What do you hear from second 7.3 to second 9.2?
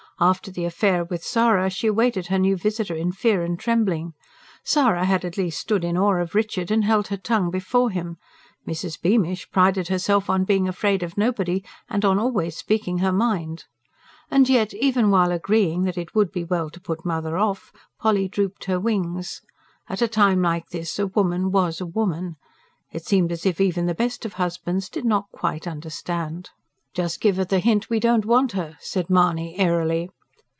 before him; Mrs.